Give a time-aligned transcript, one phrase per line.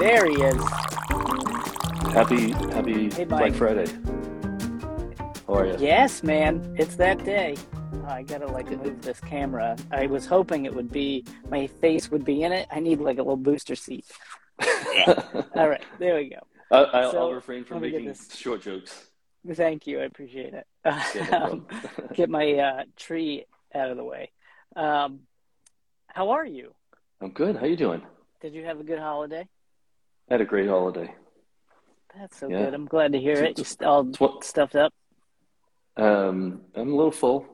[0.00, 0.62] There he is.
[2.14, 3.84] Happy Happy Hey, Black Friday.
[5.46, 5.76] How are you?
[5.78, 6.74] Yes, man.
[6.78, 7.54] It's that day.
[7.74, 9.76] Oh, I gotta like move this camera.
[9.90, 12.66] I was hoping it would be my face would be in it.
[12.70, 14.06] I need like a little booster seat.
[15.54, 16.38] All right, there we go.
[16.70, 19.10] I, I'll, So, I'll refrain from let me get making short jokes.
[19.52, 20.00] Thank you.
[20.00, 20.66] I appreciate it.
[20.86, 21.66] Yeah, no Um,
[22.14, 23.44] get my uh, tree
[23.74, 24.30] out of the way.
[24.74, 25.20] Um,
[26.06, 26.72] how are you?
[27.20, 27.56] I'm good.
[27.56, 28.00] How you doing?
[28.40, 29.46] Did you have a good holiday?
[30.30, 31.12] I had a great holiday.
[32.16, 32.64] That's so Yeah.
[32.64, 32.74] good.
[32.74, 33.58] I'm glad to hear it.
[33.58, 34.92] You st- all what, stuffed up.
[35.96, 37.46] um, I'm a little full.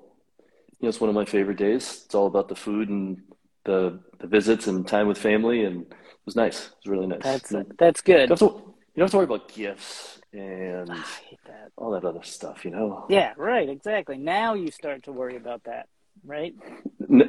[0.78, 2.02] You know, it's one of my favorite days.
[2.04, 3.22] It's all about the food and
[3.64, 5.92] the the visits and time with family, and it
[6.26, 6.66] was nice.
[6.68, 7.22] It was really nice.
[7.22, 8.28] That's you, that's good.
[8.28, 11.70] don't to, you don't have to worry about gifts and that.
[11.76, 12.64] all that other stuff.
[12.64, 13.06] You know.
[13.08, 13.68] Yeah, right.
[13.68, 14.18] Exactly.
[14.18, 15.88] Now you start to worry about that,
[16.24, 16.54] right?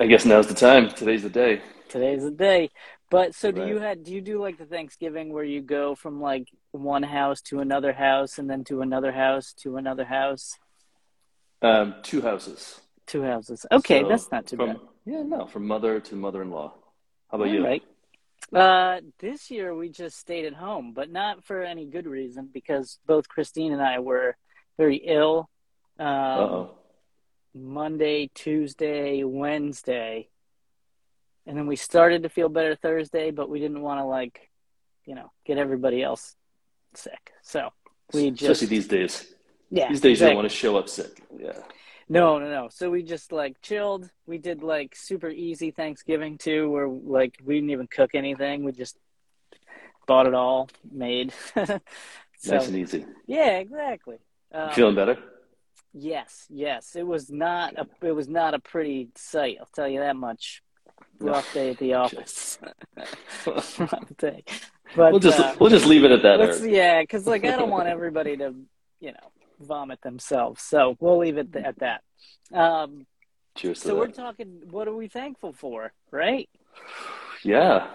[0.01, 0.89] I guess now's the time.
[0.89, 1.61] Today's the day.
[1.89, 2.69] Today's the day.
[3.09, 3.69] But so do Right.
[3.69, 7.41] you had do you do like the Thanksgiving where you go from like one house
[7.43, 10.57] to another house and then to another house to another house?
[11.61, 12.81] Um, two houses.
[13.05, 13.65] Two houses.
[13.71, 14.79] Okay, So, that's not too from, bad.
[15.05, 16.73] Yeah, no, from mother to mother-in-law.
[17.31, 17.63] How about All you?
[17.65, 17.83] right.
[18.53, 22.99] Uh, this year we just stayed at home, but not for any good reason because
[23.05, 24.37] both Christine and I were
[24.77, 25.49] very ill.
[25.99, 26.71] Um, Uh-oh.
[27.55, 30.29] Monday, Tuesday, Wednesday.
[31.47, 34.49] And then we started to feel better Thursday, but we didn't want to like,
[35.05, 36.35] you know, get everybody else
[36.93, 37.31] sick.
[37.41, 37.69] So
[38.13, 39.33] we just Especially these days.
[39.69, 41.23] yeah, These days you don't want to show up sick.
[41.39, 41.53] Yeah.
[42.09, 42.67] No, no, no.
[42.69, 44.09] So we just like chilled.
[44.25, 48.63] We did like super easy Thanksgiving too, where like we didn't even cook anything.
[48.63, 48.97] We just
[50.05, 51.33] bought it all made.
[51.55, 51.79] so
[52.45, 53.05] Nice and easy.
[53.25, 54.17] yeah, exactly.
[54.53, 55.17] Um, Feeling better?
[55.93, 56.95] Yes, yes.
[56.95, 59.57] It was not a it was not a pretty sight.
[59.59, 60.61] I'll tell you that much.
[61.19, 62.59] Rough day at the office.
[63.45, 64.43] Rough day.
[64.95, 66.69] But we'll just uh, we'll just leave it at that.
[66.69, 68.53] yeah, because like I don't want everybody to
[68.99, 70.61] you know vomit themselves.
[70.63, 72.01] So we'll leave it at that.
[72.53, 73.05] Um,
[73.55, 74.15] Cheers so we're that.
[74.15, 74.61] talking.
[74.69, 76.49] What are we thankful for, right?
[77.43, 77.87] Yeah.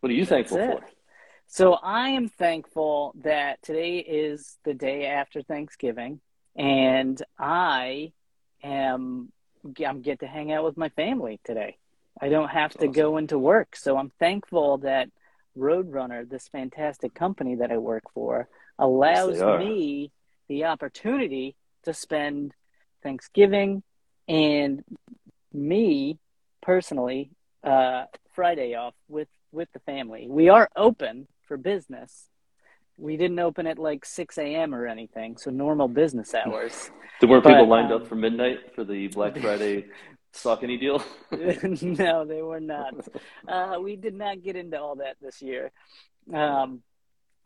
[0.00, 0.70] What are you That's thankful it.
[0.80, 0.84] for?
[1.48, 6.20] So I am thankful that today is the day after Thanksgiving,
[6.56, 8.12] and I
[8.62, 9.32] am
[9.84, 11.76] I'm get to hang out with my family today.
[12.20, 12.92] I don't have to Awesome.
[12.92, 15.08] go into work, so I'm thankful that
[15.56, 18.48] Roadrunner, this fantastic company that I work for,
[18.78, 19.58] allows are.
[19.58, 20.10] me
[20.48, 21.54] the opportunity
[21.84, 22.52] to spend
[23.02, 23.82] Thanksgiving
[24.28, 24.82] and
[25.52, 26.18] me
[26.62, 27.30] personally
[27.62, 28.04] uh,
[28.34, 30.26] Friday off with with the family.
[30.28, 32.28] We are open for business.
[32.96, 34.74] We didn't open at like 6 a.m.
[34.74, 36.90] or anything, so normal business hours.
[37.20, 39.86] There weren't But, people lined um, up for midnight for the Black Friday
[40.34, 41.02] Saucony deal.
[41.98, 42.94] no, they were not.
[43.46, 45.70] Uh, we did not get into all that this year.
[46.32, 46.82] Um,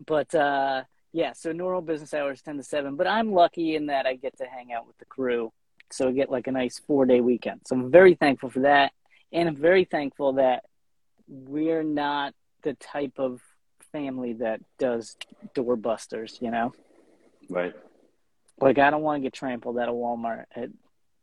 [0.05, 2.97] but uh, yeah, so normal business hours 10 to 7.
[2.97, 5.53] But I'm lucky in that I get to hang out with the crew.
[5.91, 7.63] So I get like a nice four day weekend.
[7.67, 8.93] So I'm very thankful for that.
[9.33, 10.65] And I'm very thankful that
[11.27, 13.41] we're not the type of
[13.93, 15.17] family that does
[15.55, 16.73] doorbusters, you know?
[17.49, 17.75] right.
[18.61, 20.71] Like, I don't want to get trampled at a Walmart at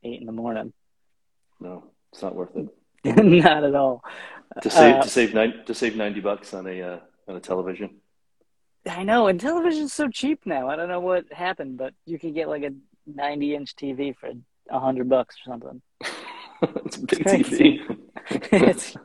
[0.03, 0.71] 8 in the morning.
[1.59, 2.67] No, it's not worth it.
[3.23, 4.03] not at all.
[4.61, 7.39] To save Uh, to save nine to save ninety bucks on a uh, on a
[7.39, 8.01] television.
[8.87, 10.69] I know, and television's so cheap now.
[10.69, 12.69] I don't know what happened, but you can get like a
[13.07, 14.29] 90 inch TV for
[14.69, 15.81] a hundred bucks or something.
[16.85, 17.79] it's a big crazy.
[17.79, 17.97] TV.
[18.51, 18.95] It's-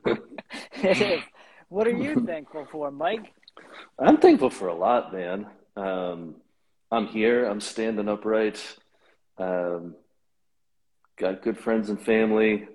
[0.83, 1.22] it is.
[1.69, 3.33] What are you thankful for, Mike?
[3.99, 5.47] I'm thankful for a lot, man.
[5.77, 6.37] Um,
[6.91, 7.44] I'm here.
[7.47, 8.60] I'm standing upright.
[9.39, 9.94] Um,
[11.21, 12.67] got good friends and family.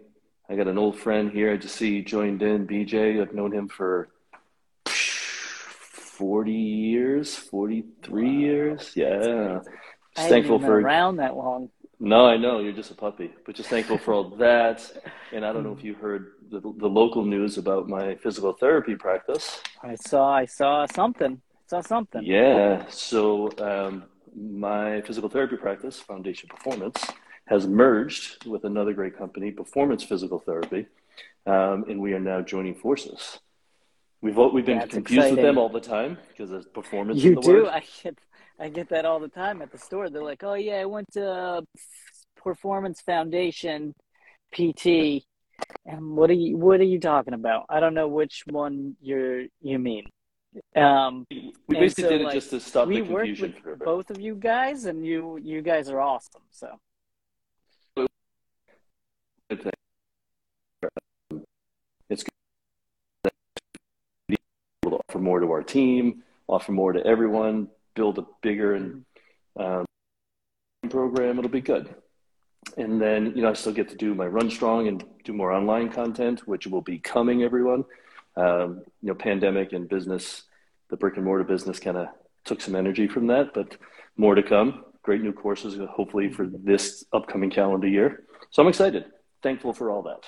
[0.48, 1.52] I got an old friend here.
[1.52, 3.20] I just see he joined in, BJ.
[3.20, 4.10] I've known him for
[4.86, 8.92] 40 years, 43 years.
[8.96, 9.62] Yeah.
[10.16, 10.80] Just thankful been for.
[10.80, 11.70] around that long.
[12.00, 14.92] No, I know you're just a puppy, but just thankful for all that.
[15.34, 18.96] And I don't know if you heard the, the local news about my physical therapy
[18.96, 19.60] practice.
[19.82, 21.42] I saw, I saw something.
[21.68, 22.22] Saw something.
[22.24, 24.04] Yeah, so um,
[24.36, 27.04] my physical therapy practice, Foundation Performance,
[27.48, 30.88] has merged with another great company, Performance Physical Therapy,
[31.46, 33.40] um, and we are now joining forces.
[34.22, 37.36] We've we've been That's confused with them all the time because there's performance You in
[37.36, 37.64] the do.
[37.64, 37.68] word.
[37.68, 38.18] I get,
[38.60, 40.10] I get that all the time at the store.
[40.10, 41.64] They're like, "Oh yeah, I went to
[42.36, 43.94] Performance Foundation
[44.52, 45.24] PT."
[45.86, 47.66] And what are you what are you talking about?
[47.70, 50.06] I don't know which one you're you mean.
[50.76, 53.70] Um, We basically so, did it like, just to stop we the confusion with for
[53.74, 53.86] everybody.
[53.86, 56.42] both of you guys, and you you guys are awesome.
[56.52, 56.80] So
[59.50, 59.64] It's
[62.10, 62.32] good
[64.84, 69.06] to offer more to our team, offer more to everyone, build a bigger and
[69.60, 69.86] um,
[70.90, 71.38] program.
[71.38, 71.94] It'll be good.
[72.78, 75.52] And then, you know, I still get to do my Run Strong and do more
[75.52, 77.86] online content, which will be coming, everyone.
[78.36, 80.44] Um, you know, pandemic and business,
[80.90, 82.08] the brick and mortar business kind of
[82.44, 83.78] took some energy from that, but
[84.18, 84.86] more to come.
[85.04, 88.24] Great new courses, hopefully, for this upcoming calendar year.
[88.50, 89.06] So I'm excited,
[89.46, 90.24] thankful for all that.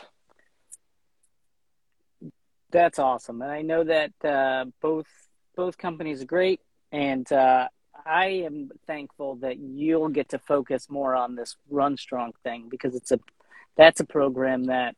[2.72, 5.08] That's awesome, and I know that uh, both
[5.56, 6.60] both companies are great,
[6.92, 7.68] and uh,
[8.06, 12.94] I am thankful that you'll get to focus more on this Run Strong thing because
[12.94, 13.20] it's a
[13.76, 14.96] that's a program that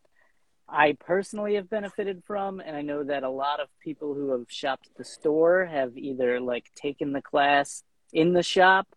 [0.68, 4.48] I personally have benefited from, and I know that a lot of people who have
[4.50, 8.88] shopped the store have either like taken the class in the shop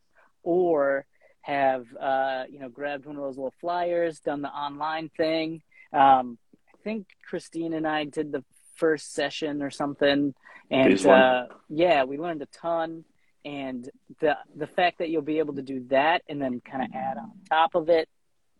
[0.42, 1.06] or
[1.42, 5.62] have uh, you know grabbed one of those little flyers, done the online thing.
[5.92, 6.38] Um,
[6.72, 8.44] I think Christine and I did the
[8.76, 10.34] first session or something,
[10.70, 13.04] and uh, yeah, we learned a ton.
[13.44, 13.90] And
[14.20, 17.18] the the fact that you'll be able to do that and then kind of add
[17.18, 18.08] on top of it,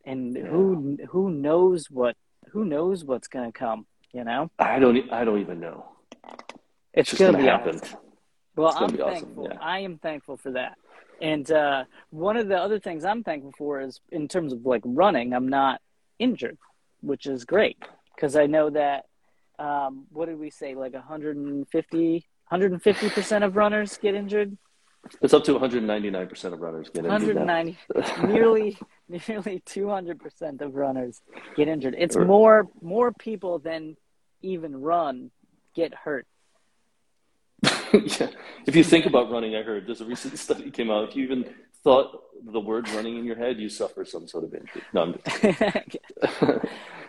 [0.05, 0.43] and yeah.
[0.43, 2.17] who who knows what
[2.51, 3.87] who knows what's going to come?
[4.13, 5.11] You know, I don't.
[5.13, 5.87] I don't even know.
[6.93, 7.77] It's, it's going to be happen.
[7.77, 7.99] Awesome.
[8.57, 9.45] Well, I'm thankful.
[9.45, 9.53] Awesome.
[9.53, 9.59] Yeah.
[9.61, 10.77] I am thankful for that.
[11.23, 14.83] And uh, one of the other things I'm thankful for is in terms of like
[14.85, 15.81] running, I'm not
[16.19, 16.59] injured,
[17.01, 17.79] which is great
[18.15, 19.07] because I know that.
[19.59, 20.75] Um, what did we say?
[20.75, 22.13] Like 150,
[22.49, 24.57] 150 percent of runners get injured.
[25.21, 27.37] It's up to 199 percent of runners get injured.
[27.37, 27.79] 190,
[28.27, 28.77] nearly
[29.09, 31.21] nearly 200% of runners
[31.55, 31.95] get injured.
[31.97, 33.97] It's more more people than
[34.41, 35.31] even run
[35.77, 36.27] get hurt.
[38.21, 38.31] yeah.
[38.67, 41.09] If you think about running, I heard there's a recent study came out.
[41.09, 44.55] If you even thought the word running in your head, you suffer some sort of
[44.55, 44.83] injury.
[44.93, 45.15] No,
[46.41, 46.67] but,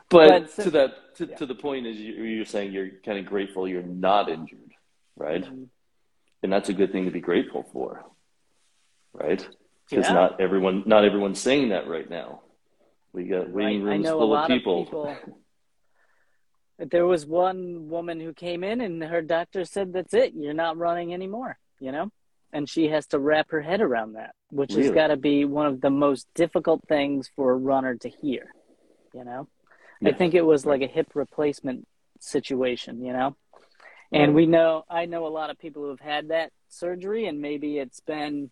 [0.10, 1.36] but to that, to, yeah.
[1.36, 4.72] to, the point is you, are saying you're kind of grateful you're not injured,
[5.16, 5.44] right?
[5.44, 5.64] Mm-hmm.
[6.44, 8.04] And that's a good thing to be grateful for,
[9.14, 9.48] right?
[9.90, 10.14] because yeah.
[10.14, 12.42] not everyone not everyone's saying that right now.
[13.12, 14.82] We got waiting rooms full of people.
[14.82, 15.40] of people.
[16.90, 20.34] There was one woman who came in and her doctor said, "That's it.
[20.34, 22.12] You're not running anymore." You know,
[22.52, 24.84] and she has to wrap her head around that, which really?
[24.84, 28.54] has got to be one of the most difficult things for a runner to hear.
[29.14, 29.48] You know,
[30.02, 30.10] yeah.
[30.10, 31.88] I think it was like a hip replacement
[32.20, 33.04] situation.
[33.04, 33.36] You know,
[34.12, 37.42] and we know I know a lot of people who have had that surgery, and
[37.42, 38.52] maybe it's been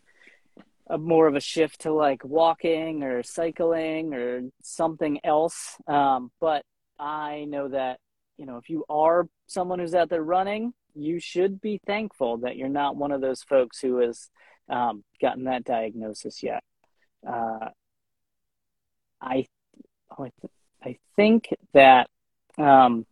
[0.87, 5.77] a more of a shift to like walking or cycling or something else.
[5.87, 6.63] Um, but
[6.99, 7.99] I know that,
[8.41, 12.55] you know, if you are someone who's out there running, you should be thankful that
[12.55, 14.31] you're not one of those folks who has
[14.67, 16.63] um, gotten that diagnosis yet.
[17.25, 17.69] Uh,
[19.21, 19.45] I,
[20.83, 22.09] I think that,
[22.57, 23.05] um,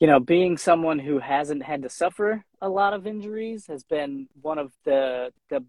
[0.00, 4.28] you know, being someone who hasn't had to suffer a lot of injuries has been
[4.40, 5.62] one of the the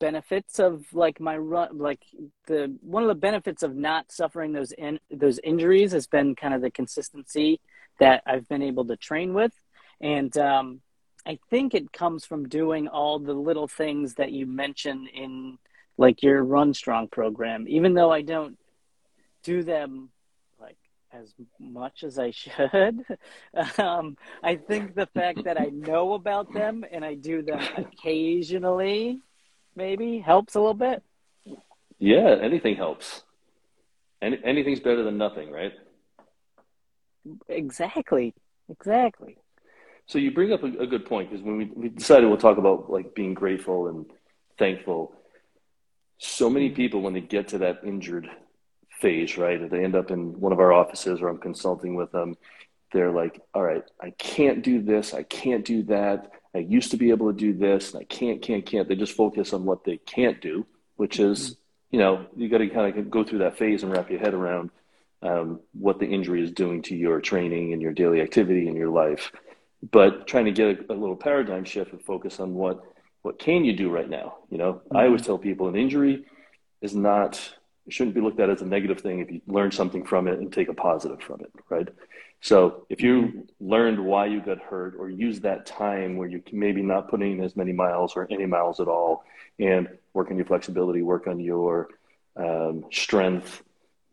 [0.00, 2.02] benefits of like my run like
[2.46, 6.54] the one of the benefits of not suffering those in those injuries has been kind
[6.54, 7.60] of the consistency
[7.98, 9.52] that I've been able to train with.
[10.00, 10.80] And um,
[11.26, 15.58] I think it comes from doing all the little things that you mentioned in
[15.96, 17.66] like your run strong program.
[17.68, 18.56] Even though I don't
[19.42, 20.10] do them
[20.60, 20.78] like
[21.12, 23.04] as much as I should
[23.78, 29.22] um, I think the fact that I know about them and I do them occasionally
[29.78, 31.02] maybe helps a little bit?
[31.98, 33.22] Yeah, anything helps.
[34.20, 35.72] Any, anything's better than nothing, right?
[37.48, 38.34] Exactly.
[38.68, 39.38] Exactly.
[40.06, 42.58] So you bring up a, a good point because when we, we decided we'll talk
[42.58, 44.06] about like being grateful and
[44.58, 45.14] thankful,
[46.18, 46.76] so many mm-hmm.
[46.76, 48.28] people when they get to that injured
[49.00, 52.36] phase, right, they end up in one of our offices or I'm consulting with them,
[52.92, 56.32] they're like, all right, I can't do this, I can't do that.
[56.54, 58.88] I used to be able to do this, and I can't, can't, can't.
[58.88, 61.54] They just focus on what they can't do, which is, mm-hmm.
[61.90, 64.34] you know, you got to kind of go through that phase and wrap your head
[64.34, 64.70] around
[65.22, 68.88] um, what the injury is doing to your training and your daily activity in your
[68.88, 69.32] life.
[69.90, 72.82] But trying to get a, a little paradigm shift and focus on what
[73.22, 74.36] what can you do right now.
[74.48, 74.96] You know, mm-hmm.
[74.96, 76.24] I always tell people an injury
[76.80, 77.52] is not
[77.88, 80.38] it shouldn't be looked at as a negative thing if you learn something from it
[80.38, 81.88] and take a positive from it, right?
[82.42, 86.82] So if you learned why you got hurt or use that time where you maybe
[86.82, 89.24] not putting in as many miles or any miles at all
[89.58, 91.88] and work on your flexibility, work on your
[92.36, 93.62] um, strength,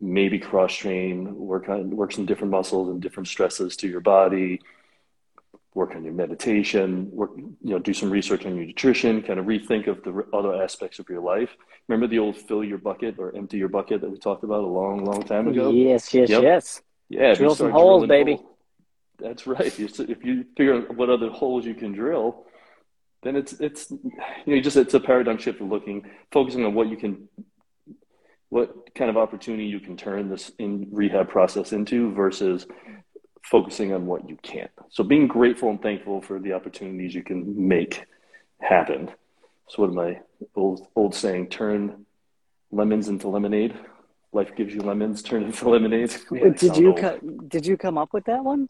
[0.00, 4.62] maybe cross train, work on work some different muscles and different stresses to your body,
[5.76, 9.44] work on your meditation, work, you know, do some research on your nutrition, kind of
[9.44, 11.50] rethink of the other aspects of your life.
[11.86, 14.66] Remember the old fill your bucket or empty your bucket that we talked about a
[14.66, 15.70] long, long time ago?
[15.70, 16.42] Yes, yes, yep.
[16.42, 16.82] yes.
[17.10, 18.40] Yeah, drill some holes, baby.
[19.18, 19.66] That's right.
[19.78, 22.46] If you figure out what other holes you can drill,
[23.22, 26.88] then it's it's you know just it's a paradigm shift of looking, focusing on what
[26.88, 27.28] you can,
[28.48, 32.66] what kind of opportunity you can turn this in rehab process into versus
[33.50, 34.70] focusing on what you can't.
[34.90, 38.04] So being grateful and thankful for the opportunities you can make
[38.60, 39.10] happen.
[39.68, 40.20] So what my
[40.54, 42.06] old old saying: turn
[42.70, 43.74] lemons into lemonade.
[44.32, 46.14] Life gives you lemons, turn into lemonade.
[46.56, 48.68] Did you co- did you come up with that one?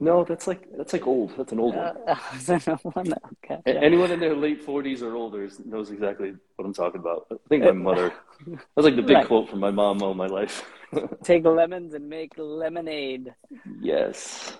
[0.00, 1.36] No, that's like that's like old.
[1.36, 1.96] That's an old one.
[2.06, 2.16] Uh,
[2.82, 3.60] one okay.
[3.64, 7.26] Anyone in their late forties or older knows exactly what I'm talking about.
[7.30, 8.12] I think my mother.
[8.46, 9.26] That's like the big right.
[9.26, 10.68] quote from my mom all my life.
[11.24, 13.34] Take lemons and make lemonade.
[13.80, 14.56] Yes.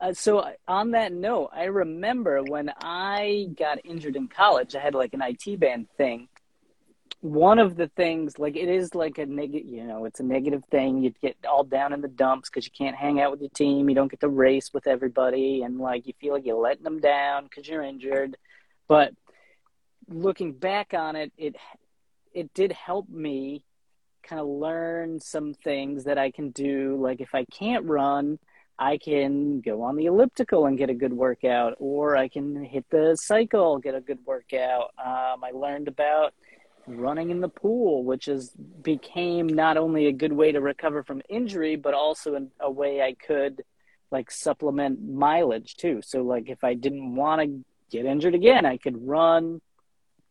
[0.00, 4.94] Uh, so on that note, I remember when I got injured in college, I had
[4.94, 6.28] like an IT band thing,
[7.22, 10.64] one of the things like it is like a negative you know it's a negative
[10.72, 11.02] thing.
[11.02, 13.88] You get all down in the dumps because you can't hang out with your team.
[13.88, 15.62] You don't get to race with everybody.
[15.62, 18.36] And like you feel like you're letting them down because you're injured.
[18.88, 19.12] But
[20.08, 21.54] looking back on it it
[22.34, 23.64] it did help me
[24.24, 26.96] kind of learn some things that i can do.
[27.00, 28.40] Like if i can't run
[28.80, 32.84] i can go on the elliptical and get a good workout or i can hit
[32.90, 34.90] the cycle get a good workout.
[34.98, 36.34] Um, i learned about
[36.86, 38.50] running in the pool, which is
[38.82, 43.00] became not only a good way to recover from injury, but also in a way
[43.00, 43.62] I could
[44.10, 46.00] like supplement mileage too.
[46.02, 49.60] So like if I didn't want to get injured again, I could run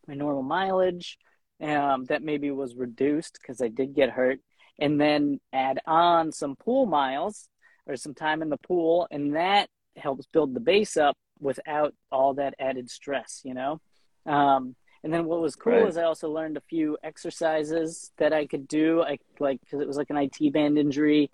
[0.06, 1.18] my normal mileage
[1.60, 4.40] um, that maybe was reduced because I did get hurt,
[4.78, 7.48] and then add on some pool miles
[7.86, 12.34] or some time in the pool, and that helps build the base up without all
[12.34, 13.40] that added stress.
[13.44, 13.80] You know.
[14.26, 15.88] Um, and then what was cool right.
[15.88, 19.02] is I also learned a few exercises that I could do.
[19.02, 21.30] I like because it was like an IT band injury.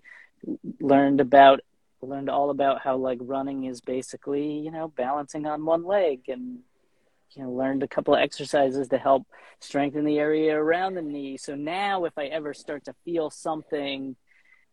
[0.79, 1.61] Learned about
[2.01, 6.59] learned all about how like running is basically you know balancing on one leg and
[7.35, 9.27] you know learned a couple of exercises to help
[9.59, 11.37] strengthen the area around the knee.
[11.37, 14.15] So now if I ever start to feel something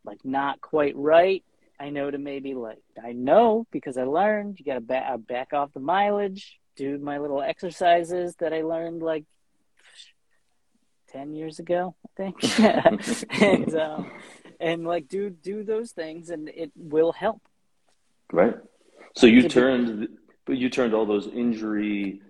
[0.05, 1.45] like not quite right,
[1.79, 5.53] I know to maybe like I know because I learned you got to back back
[5.53, 9.25] off the mileage do my little exercises that I learned like
[11.11, 12.61] 10 years ago, I think.
[13.43, 14.11] and, um,
[14.61, 17.43] and like do, do those things and it will help.
[18.33, 18.55] Right.
[19.17, 20.09] So you turned,
[20.45, 22.21] but you turned all those injury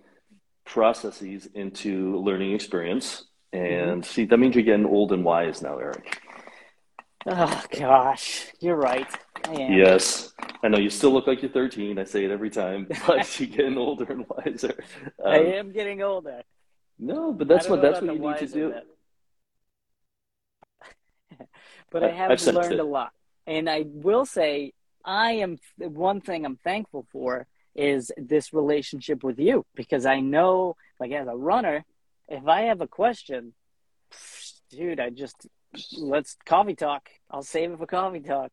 [0.64, 3.24] processes into learning experience.
[3.52, 4.02] And mm-hmm.
[4.02, 6.20] see, that means you're getting old and wise now, Eric.
[7.28, 9.06] Oh gosh, you're right.
[9.44, 9.72] I am.
[9.72, 11.98] Yes, I know you still look like you're 13.
[11.98, 14.74] I say it every time, but you're getting older and wiser.
[15.24, 16.42] Um, I am getting older.
[17.00, 18.74] No, but that's what that's what you need to do.
[21.90, 23.12] but I have learned a lot,
[23.44, 24.72] and I will say
[25.04, 30.76] I am one thing I'm thankful for is this relationship with you because I know,
[31.00, 31.84] like as a runner,
[32.28, 33.52] if I have a question,
[34.70, 35.46] dude, I just
[35.96, 37.08] let's coffee talk.
[37.30, 38.52] I'll save it for coffee talk.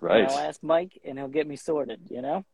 [0.00, 0.28] Right.
[0.28, 2.00] I'll ask Mike, and he'll get me sorted.
[2.10, 2.44] You know.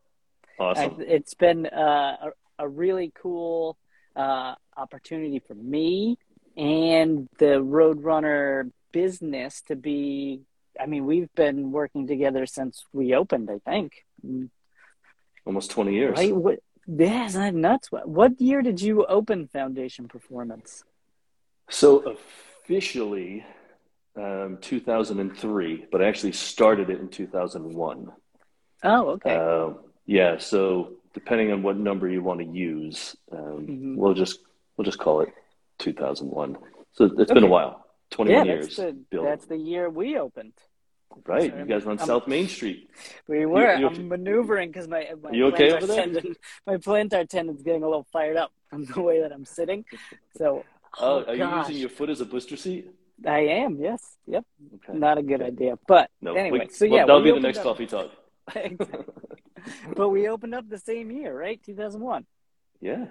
[0.59, 0.97] Awesome.
[0.99, 3.79] I, it's been uh, a, a really cool
[4.17, 6.19] uh, opportunity for me
[6.57, 10.41] and the Roadrunner business to be.
[10.81, 13.51] I mean, we've been working together since we opened.
[13.51, 14.05] I think.
[15.47, 16.17] Almost twenty years.
[16.19, 16.35] Right.
[16.35, 16.59] What?
[16.91, 17.93] Yeah, isn't that nuts?
[17.93, 20.85] What, what year did you open Foundation Performance?
[21.69, 22.17] So
[22.65, 23.45] officially,
[24.19, 28.13] um, 2003, but I actually started it in 2001.
[28.85, 29.37] Oh, okay.
[29.37, 29.75] Uh,
[30.07, 33.97] yeah, so depending on what number you want to use, um, mm-hmm.
[33.97, 34.41] we'll just
[34.77, 35.29] we'll just call it
[35.79, 36.57] 2001.
[36.93, 37.35] So it's okay.
[37.35, 38.77] been a while, 21 yeah, years.
[38.77, 40.55] That's the, that's the year we opened.
[41.27, 42.91] Right, you guys were on I'm, South Main Street.
[43.27, 43.75] We were.
[43.77, 46.05] You, I'm maneuvering because my my you okay over there?
[46.05, 49.85] Tendon, my plantar tendon's getting a little fired up from the way that I'm sitting.
[50.37, 50.65] So,
[50.99, 51.39] oh, oh are gosh.
[51.39, 52.91] you using your foot as a booster seat?
[53.27, 53.79] I am.
[53.81, 54.17] Yes.
[54.27, 54.45] Yep.
[54.75, 54.99] Okay.
[54.99, 56.67] Not a good idea, but no, anyway.
[56.67, 58.11] We, so yeah, well, that'll be the next up, coffee talk.
[59.97, 61.61] but we opened up the same year, right?
[61.65, 62.25] 2001.
[62.81, 63.07] Yeah,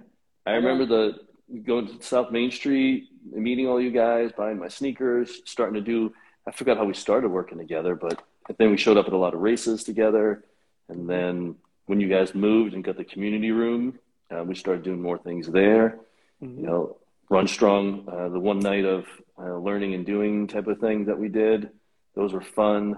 [0.45, 1.19] I remember the
[1.63, 6.13] going to South Main Street, meeting all you guys, buying my sneakers, starting to do.
[6.47, 8.23] I forgot how we started working together, but
[8.57, 10.45] then we showed up at a lot of races together,
[10.87, 11.55] and then
[11.87, 13.99] when you guys moved and got the community room,
[14.31, 15.99] uh, we started doing more things there.
[16.41, 16.59] Mm-hmm.
[16.59, 16.97] You know,
[17.29, 19.05] Run Strong, uh, the one night of
[19.37, 21.69] uh, learning and doing type of thing that we did.
[22.15, 22.97] Those were fun.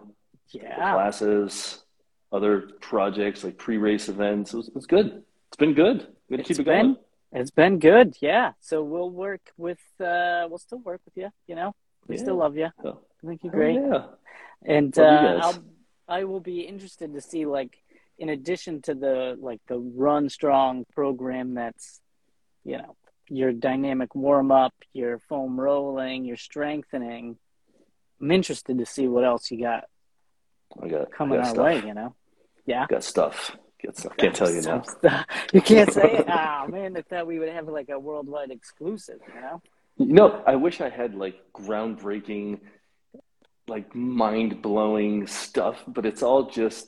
[0.49, 0.75] Yeah.
[0.75, 1.83] The classes,
[2.31, 4.53] other projects like pre-race events.
[4.53, 5.23] It was, it was good.
[5.47, 6.07] It's been good.
[6.29, 6.97] We're gonna keep it been, going.
[7.33, 8.15] It's been good.
[8.21, 8.53] Yeah.
[8.59, 9.79] So we'll work with.
[9.99, 11.29] Uh, we'll still work with you.
[11.47, 11.75] You know,
[12.07, 12.21] we yeah.
[12.21, 12.69] still love you.
[12.83, 12.99] Oh.
[13.23, 13.77] I think you're great.
[13.77, 13.91] Oh,
[14.63, 14.75] yeah.
[14.75, 15.63] And uh, I'll.
[16.07, 17.77] I will be interested to see like
[18.17, 22.01] in addition to the like the run strong program that's
[22.63, 22.95] you know
[23.29, 27.37] your dynamic warm up, your foam rolling, your strengthening.
[28.21, 29.85] I'm interested to see what else you got
[30.81, 31.65] I got coming got our stuff.
[31.65, 31.87] way.
[31.87, 32.15] You know,
[32.65, 32.85] yeah.
[32.87, 33.55] Got stuff.
[33.83, 34.17] Got stuff.
[34.17, 34.81] Can't tell you now.
[34.81, 35.25] Stuff.
[35.53, 36.25] You can't say it.
[36.27, 39.19] Oh man, I thought we would have like a worldwide exclusive.
[39.33, 39.61] You know.
[39.97, 42.59] You know, I wish I had like groundbreaking,
[43.67, 46.87] like mind blowing stuff, but it's all just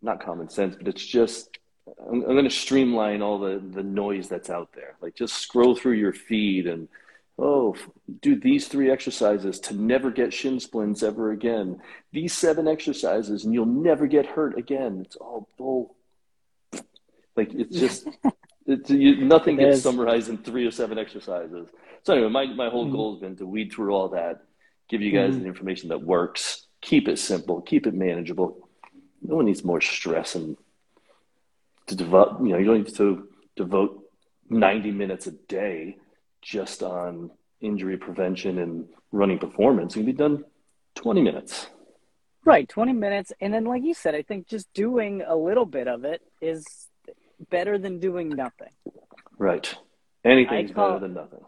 [0.00, 1.58] not common sense, but it's just
[2.08, 4.94] I'm, I'm going to streamline all the the noise that's out there.
[5.00, 6.88] Like just scroll through your feed and
[7.38, 7.74] oh,
[8.20, 11.80] do these three exercises to never get shin splints ever again.
[12.12, 15.00] These seven exercises and you'll never get hurt again.
[15.04, 15.96] It's all bull.
[17.36, 18.06] Like it's just
[18.66, 19.82] it's, you, nothing It gets is.
[19.82, 21.68] summarized in three or seven exercises.
[22.04, 22.92] So anyway, my my whole Mhm.
[22.92, 24.44] goal has been to weed through all that,
[24.88, 25.40] give you guys Mhm.
[25.42, 28.68] the information that works, keep it simple, keep it manageable.
[29.22, 30.56] No one needs more stress and
[31.92, 32.40] to devote.
[32.40, 34.02] You know, you don't need to devote
[34.48, 35.96] ninety minutes a day
[36.40, 37.30] just on
[37.60, 39.94] injury prevention and running performance.
[39.94, 40.44] You can be done
[40.94, 41.68] twenty minutes.
[42.44, 43.32] Right, 20 minutes.
[43.40, 46.64] And then, like you said, I think just doing a little bit of it is
[47.50, 48.70] better than doing nothing.
[49.38, 49.72] Right.
[50.24, 51.44] Anything's call- better than nothing.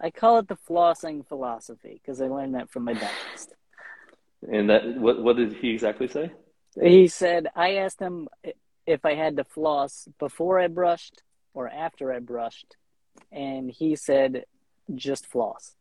[0.00, 3.54] I call it the flossing philosophy because I learned that from my dentist.
[4.52, 6.30] And that what what did he exactly say?
[6.78, 8.28] He said, I asked him
[8.86, 11.22] if I had to floss before I brushed
[11.52, 12.76] or after I brushed.
[13.32, 14.44] And he said,
[14.94, 15.74] just floss.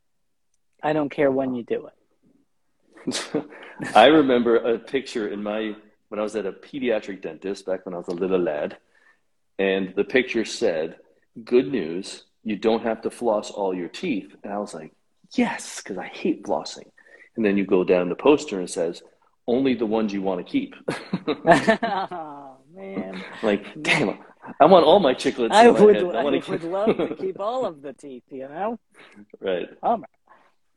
[0.82, 3.46] I don't care when you do it.
[3.96, 5.76] I remember a picture in my
[6.10, 8.78] when I was at a pediatric dentist back when I was a little lad,
[9.58, 10.98] and the picture said,
[11.44, 14.94] "Good news, you don't have to floss all your teeth." And I was like,
[15.32, 16.92] "Yes," because I hate flossing.
[17.36, 19.02] And then you go down the poster and it says,
[19.48, 20.76] "Only the ones you want to keep."
[23.44, 24.18] oh, like, damn,
[24.60, 25.52] I want all my chiclets.
[25.52, 25.98] I would.
[25.98, 28.80] I wanna would love to keep all of the teeth, you know?
[29.40, 29.70] right.
[29.82, 30.06] Um,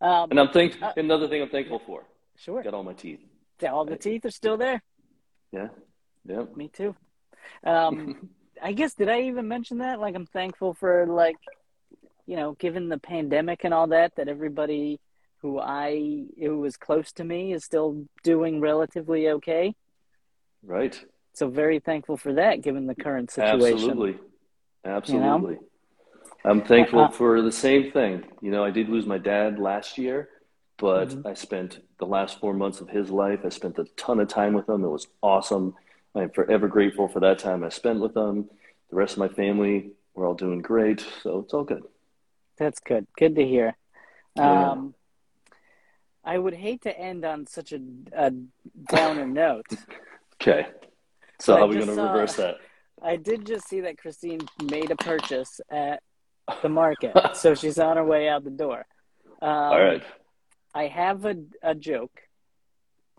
[0.00, 2.04] um, And I'm thank Uh, another thing I'm thankful for.
[2.36, 2.62] sure.
[2.62, 3.20] Got all my teeth.
[3.68, 4.82] All the teeth are still there.
[5.52, 5.68] Yeah.
[6.24, 6.44] Yeah.
[6.54, 6.94] Me too.
[7.64, 8.30] Um,
[8.62, 10.00] I guess did I even mention that?
[10.00, 11.36] Like, I'm thankful for like,
[12.26, 15.00] you know, given the pandemic and all that, that everybody
[15.42, 19.74] who I who was close to me is still doing relatively okay.
[20.62, 21.02] Right.
[21.36, 23.90] So very thankful for that, given the current situation.
[23.90, 24.18] Absolutely.
[24.86, 25.58] Absolutely.
[26.46, 28.24] I'm thankful Uh, for the same thing.
[28.40, 30.30] You know, I did lose my dad last year,
[30.78, 31.26] but Mhm.
[31.26, 34.54] I spent the last four months of his life, I spent a ton of time
[34.54, 34.82] with him.
[34.82, 35.76] It was awesome.
[36.14, 38.48] I'm forever grateful for that time I spent with him.
[38.88, 41.00] The rest of my family, we're all doing great.
[41.00, 41.84] So it's all good.
[42.56, 43.06] That's good.
[43.18, 43.76] Good to hear.
[44.36, 44.70] Yeah.
[44.70, 44.94] Um,
[46.24, 47.80] I would hate to end on such a,
[48.14, 48.32] a
[48.84, 49.66] downer note.
[50.40, 50.66] Okay.
[51.38, 52.56] So I how are we going to saw- reverse that?
[53.02, 56.02] I did just see that Christine made a purchase at
[56.62, 58.86] the market, so she's on her way out the door.
[59.42, 60.02] Um, all right.
[60.74, 62.20] I have a a joke.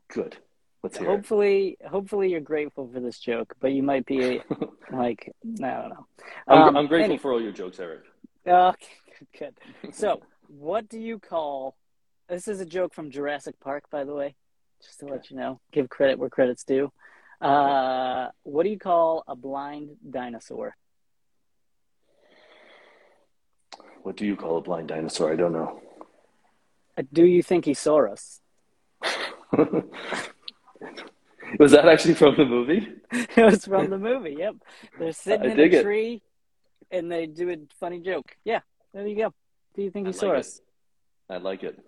[0.09, 0.37] Good.
[0.83, 1.11] Let's hear it.
[1.11, 4.41] Hopefully, hopefully you're grateful for this joke, but you might be
[4.91, 6.05] like, I don't know.
[6.47, 7.17] I'm, Um, I'm grateful anyway.
[7.17, 8.01] for all your jokes, Eric.
[8.47, 8.87] Okay,
[9.37, 9.93] good, good.
[9.95, 11.75] So, what do you call?
[12.29, 14.35] This is a joke from Jurassic Park, by the way,
[14.83, 15.59] just to let you know.
[15.71, 16.91] Give credit where credit's due.
[17.39, 20.75] Uh, what do you call a blind dinosaur?
[24.03, 25.31] What do you call a blind dinosaur?
[25.31, 25.81] I don't know.
[26.97, 28.39] Uh, Do you think he saw us?
[31.59, 32.87] Was that actually from the movie?
[33.11, 34.35] it was from the movie.
[34.37, 34.55] Yep,
[34.99, 35.83] they're sitting I in a dig it.
[35.83, 36.21] tree,
[36.91, 38.35] and they do a funny joke.
[38.43, 38.59] Yeah,
[38.93, 39.33] there you go.
[39.75, 40.39] Do you think I he saw like it.
[40.39, 40.61] us?
[41.29, 41.79] I like it.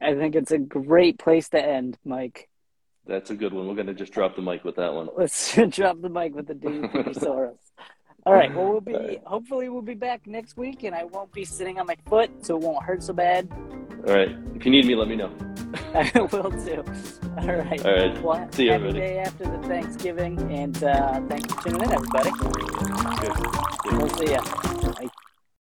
[0.00, 2.48] I think it's a great place to end, Mike.
[3.10, 3.66] That's a good one.
[3.66, 5.08] We're going to just drop the mic with that one.
[5.16, 7.56] Let's drop the mic with the do you think he saw us?
[8.24, 8.54] All right.
[8.54, 9.20] Well, we'll be right.
[9.24, 12.56] hopefully we'll be back next week, and I won't be sitting on my foot, so
[12.56, 13.48] it won't hurt so bad.
[14.06, 14.36] All right.
[14.54, 15.32] If you need me, let me know.
[15.94, 16.84] I will too.
[17.38, 17.84] All right.
[17.84, 18.22] All right.
[18.22, 19.00] Well, See you, happy everybody.
[19.00, 22.30] day after the Thanksgiving, and uh, thanks for tuning in, everybody.
[22.30, 23.98] Good.
[23.98, 24.92] We'll see ya.
[24.92, 25.08] Bye.